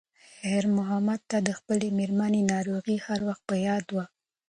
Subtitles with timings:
[0.33, 4.05] خیر محمد ته د خپلې مېرمنې ناروغي هر وخت په یاد وه.